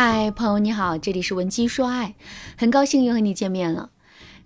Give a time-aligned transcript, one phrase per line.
[0.00, 2.14] 嗨，朋友你好，这里是文姬说爱，
[2.56, 3.90] 很高兴又和你见面了。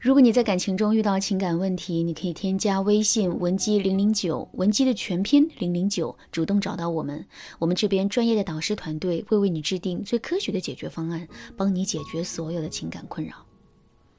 [0.01, 7.27] 如果你在感情中遇到情感问题，你可以添加微信文姬零零九，文姬的全拼零零九，主动找到我们，
[7.59, 13.35] 我们这边专业的导师团队会为你制定最科学的解决方案，帮你解决所有的情感困扰。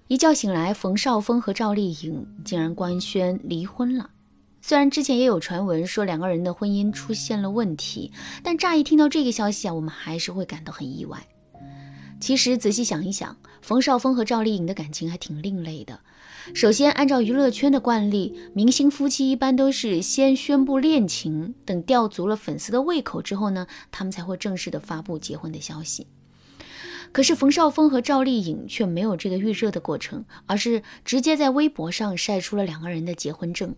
[0.09, 4.11] 一觉醒来，冯绍峰和赵丽颖竟然官宣离婚了。
[4.65, 11.27] 虽然之前也有传闻说两个人的婚姻出现了问题，但乍一听到这个消息啊，我们还是会感到很意外。
[12.21, 15.99] 其实仔细想一想，冯绍峰和赵丽颖的感情还挺另类的。
[16.55, 26.07] 首先，按照娱乐圈的惯例，明星夫妻一般都是先宣布恋情，等吊足了粉丝的胃口之后呢，他们才会正式的发布结婚的消息。
[27.11, 33.75] 可是冯绍峰和赵丽颖却没有这个预热的过程，而是直接在微博上晒出了两个人的结婚证。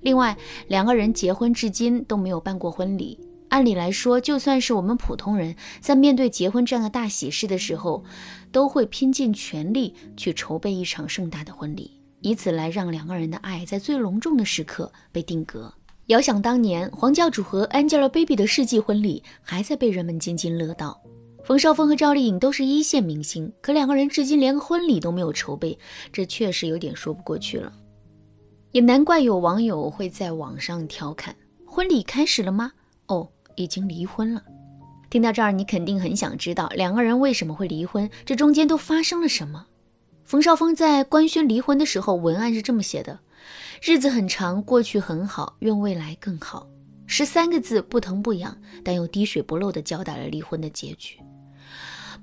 [0.00, 0.36] 另外，
[0.68, 3.18] 两个人结婚至今都没有办过婚礼。
[3.48, 8.04] 按理来说，就算是我们普通人，在面对结婚这样的大喜事的时候，
[8.52, 11.90] 都会拼尽全力去筹备一场盛大的婚礼，
[12.20, 15.74] 以此来让两个人的爱在最隆重的时刻被定格。
[16.06, 21.00] 遥想当年，黄教主和 Angelababy 的世纪婚礼还在被人们津津乐道。
[21.42, 25.76] 冯绍峰和赵丽颖都是一线明星，可两个人至今连个婚礼都没有筹备，
[26.12, 27.72] 这确实有点说不过去了。
[28.72, 31.34] 也难怪有网友会在网上调侃
[31.66, 32.72] ：“婚礼开始了吗？
[33.06, 34.42] 哦，已经离婚了。”
[35.10, 39.66] 听到这儿，你肯定很想知道两个人为什么会离婚，这中间都发生了什么。
[40.24, 43.18] 冯绍峰在官宣离婚的时候，文案是这么写的
[43.82, 46.68] ：“日子很长，过去很好，愿未来更好。”
[47.08, 51.18] 十三个字，不疼不痒，但又滴水不漏地交代了离婚的结局。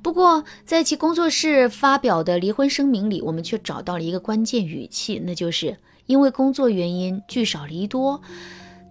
[0.01, 5.77] 不过，在其工作室发表的离婚声明里，我们却找到了一个关键语气，那就是。
[6.07, 8.19] 因为工作原因聚少离多，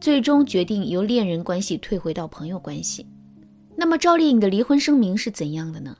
[0.00, 3.06] 最终决定由恋人关系退回到朋友关系。
[3.74, 5.96] 那么赵丽颖的离婚声明是怎样的呢？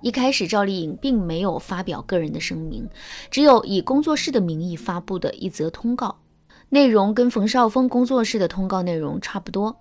[0.00, 2.88] 一开始赵丽颖并没有发表个人的声明，
[3.30, 6.20] 只有以工作室的名义发布的一则通告，
[6.68, 9.76] 内容跟冯绍峰工作室的通告内容差不多。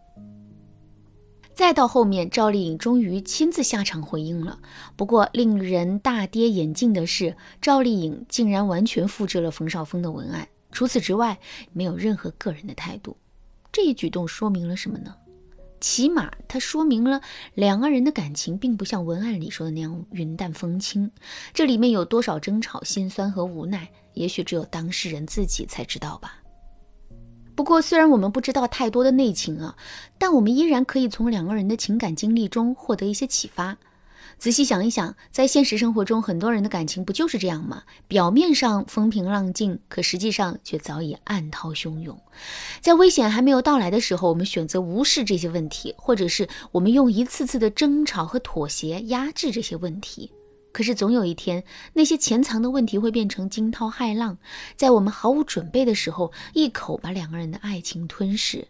[1.54, 4.60] 再到后面，赵丽颖终于亲自下场回应了。
[4.96, 10.48] 不过令人大跌眼镜的是，赵丽颖竟然完全复制了冯绍峰的文案。
[10.72, 11.40] 除此之外，
[11.74, 13.16] 没有任何个人的态度。
[13.72, 15.16] 这一举动说明了什么呢？
[15.80, 17.22] 起码它说明了
[17.54, 21.12] 两个人的感情并不像文案里说的那样云淡风轻。
[21.54, 26.42] 这里面有多少争吵、心酸和无奈，也许只有当事人自己才知道吧。
[27.54, 29.76] 不过，虽然我们不知道太多的内情啊，
[30.18, 33.78] 但我们依然可以从两个人的情感经历中获得一些启发。
[34.38, 37.84] 仔细想一想，在现实生活中，很多人的感情不就是这样吗？
[38.08, 42.20] 表面上风平浪静，可实际上却早已暗涛汹涌。
[42.82, 50.32] 在危险还没有到来的时候，我们选择无视这些问题，或者是我们用一次次的争吵和妥协压制这些问题。
[50.72, 51.64] 可是总有一天，
[51.94, 54.38] 那些潜藏的问题会变成惊涛骇浪，
[54.76, 58.68] 在我们毫无准备的时候，一口把两个人的爱情吞噬。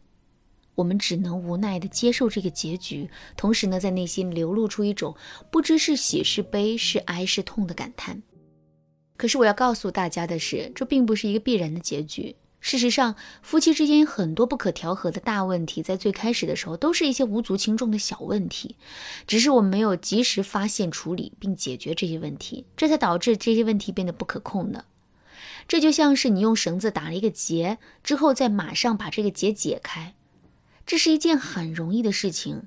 [0.77, 5.15] 我们只能无奈地接受这个结局，同时呢，在内心流露出一种
[5.49, 8.21] 不知是喜是悲、是哀是痛的感叹。
[9.17, 12.35] 可是我要告诉大家的是，这并不是一个必然的结局。
[12.59, 18.75] 事实上，夫妻之间很多不可调和的大问题，在最开始的时候都是一些无足轻重的小问题，
[19.25, 24.85] 只是我们没有及时发现、处理并解决这些问题，这才导致这些问题变得不可控的。
[25.67, 30.13] 这就像是你用绳子打了一个结之后，再马上把这个结解开。
[30.87, 32.63] 这是一件很容易的事情，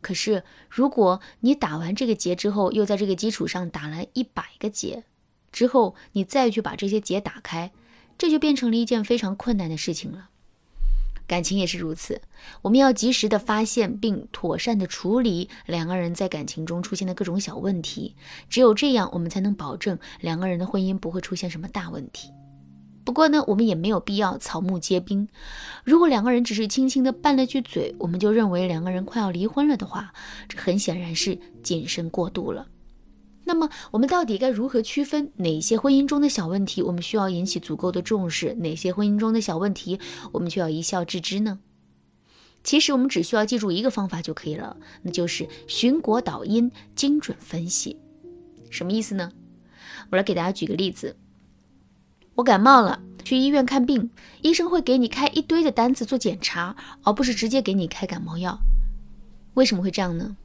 [0.00, 5.04] 可是如果你打完这个结之后，又在这个基础上打了一百个结，
[5.52, 7.70] 之后你再去把这些结打开，
[8.18, 10.30] 这就变成了一件非常困难的事情了。
[11.28, 12.20] 感情也是如此，
[12.62, 18.16] 我们要及时的发现并妥善的处理两个人在感情中出现的各种小问题，
[18.48, 22.32] 只有这样，我们才能保证两个人的婚姻不会出现什么大问题。
[23.04, 25.26] 不过呢，我们也没有必要草木皆兵。
[25.84, 30.12] 如果两个人只是轻轻的拌了句嘴，我们就认为两个人快要离婚了的话，
[30.48, 32.68] 这很显然是谨慎过度了。
[33.44, 39.98] 那么，我们到底该如何区分哪些婚姻中的小问题，我们需要引起足够的重视；哪些婚姻中的小问题，
[40.32, 41.58] 我们需要一笑置之呢？
[42.62, 47.98] 其实，我们只需要记住一个方法就可以了，那就是寻果导因，精准分析。
[48.68, 49.32] 什么意思呢？
[50.10, 51.16] 我来给大家举个例子。
[52.40, 54.10] 我感冒了，去医院看病，
[54.40, 58.58] 医生会给你开一堆的单子做检查，而不是直接给你开感冒药。
[59.52, 60.38] 为什么会这样呢？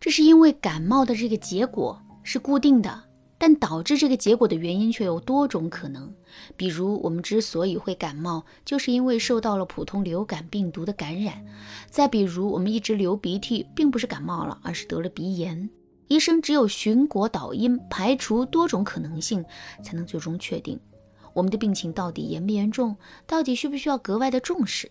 [0.00, 3.04] 这是因为感冒的这个结果是固定的，
[3.38, 6.12] 但导致这个结果的原因却有多种可能。
[6.56, 11.34] 比如，我们之所以会感冒，就是因为受到了普通流感病毒的感染；
[11.88, 15.70] 再比如，我们一直流鼻涕，并不是感冒了，而是得了鼻炎。
[16.08, 19.44] 医生只有寻果导因，排除多种可能性，
[19.80, 20.76] 才能最终确定
[21.32, 22.96] 我们的病情到底严不严重，
[23.26, 24.90] 到底需不需要格外的重视。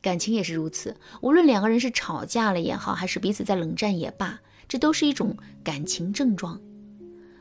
[0.00, 6.60] 感情也是如此，无论两个人是吵架了也好，还是彼此在冷战也罢，这都是一种感情症状。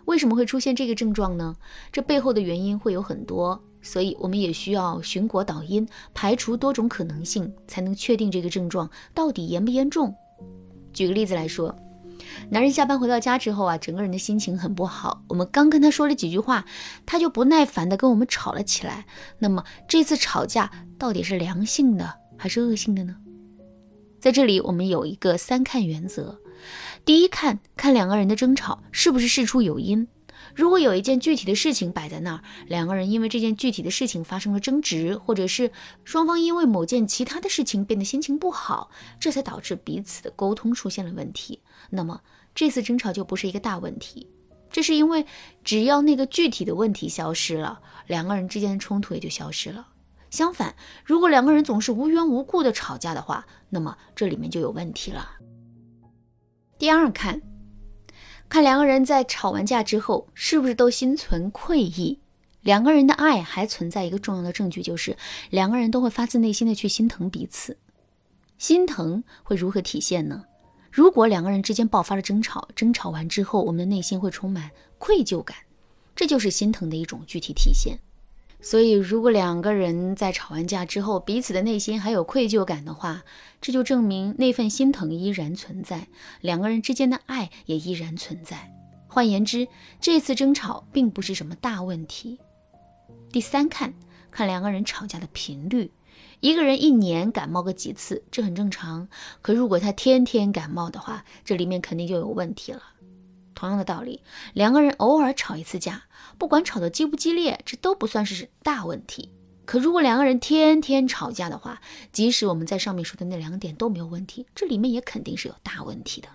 [0.06, 1.56] 为什么会出现这个症状呢？
[1.92, 10.14] 这背后的原因会有很多，所以我们也需要寻果导因，排除多种可能性，才能确定这个症状到底严不严重。
[10.94, 11.74] 举个例子来说，
[12.50, 15.24] 男人下班回到家之后啊，整个人的心情很不好。
[15.28, 16.66] 我们刚跟他说了几句话，
[17.06, 19.06] 他就不耐烦的跟我们吵了起来。
[19.40, 23.16] 那么这次吵架到底是良性的还是恶性的呢？
[24.20, 26.40] 在这里，我们有一个三看原则。
[27.04, 30.08] 第一看，看两个人的争吵是不是事出有因。
[30.56, 35.72] 如果有一件具体的事情摆在那儿，两个人因为这件具体的事情发生了争执，或者是
[36.04, 38.90] 双方因为某件其他的事情变得心情不好，
[39.20, 42.22] 这才导致彼此的沟通出现了问题，那么
[42.54, 44.28] 这次争吵就不是一个大问题。
[44.72, 45.26] 这是因为
[45.64, 49.88] 只要那个具体的问题消失了，两个人之间的冲突也就消失了。
[50.30, 50.74] 相反，
[51.04, 55.30] 如果两个人总是无缘无故的吵架的话，那么这里面就有问题了。
[56.80, 57.42] 第二看，看
[58.52, 62.20] 看两个人在吵完架之后是不是都心存愧意。
[62.60, 65.16] 两个人的爱还存在一个重要的证据，就是
[65.50, 67.78] 两个人都会发自内心的去心疼彼此。
[68.58, 70.44] 心疼会如何体现呢？
[70.92, 75.56] 如果两个人之间爆发了争吵，争吵完之后，我们的内心会充满愧疚感，
[76.14, 78.00] 这就是心疼的一种具体体现。
[78.64, 83.24] 所以，如果两个人在吵完架之后，彼此的内心还有愧疚感的话，
[83.60, 86.08] 这就证明那份心疼依然存在，
[86.42, 88.72] 两个人之间的爱也依然存在。
[89.08, 89.68] 换言之，
[90.00, 92.40] 这次争吵并不是什么大问题。
[93.32, 93.94] 第三，看
[94.30, 95.92] 看两个人吵架的频率，
[96.40, 99.10] 一个人一年感冒个几次，这很正常。
[99.42, 102.82] 可如果他天天感冒的话，这里面肯定就有问题了。
[103.62, 104.24] 同样的道理，
[104.54, 106.06] 两个人偶尔吵一次架，
[106.40, 109.30] 不管吵得激不激烈，这都不算是大问题。
[109.66, 111.80] 可如果两个人天天吵架的话，
[112.12, 116.28] 即使我们在上面说的那两点都没有问题，这里面也肯定是有大问题的。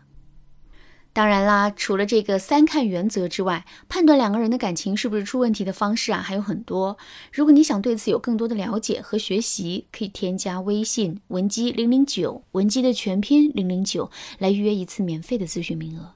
[1.12, 6.96] 当然啦，除了这个三看原则之外，判断两个人的感情是不是出问题的方式啊还有很多。
[7.32, 16.15] 如果你想对此有更多的了解和学习，可以添加微信文姬零零九，文姬的全拼零零九，来预约一次免费的咨询名额。